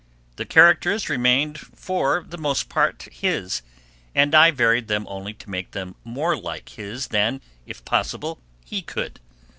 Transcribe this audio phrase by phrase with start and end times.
[0.37, 3.61] The characters remained for the most part his,
[4.15, 8.81] and I varied them only to make them more like his than, if possible, he
[8.81, 9.19] could.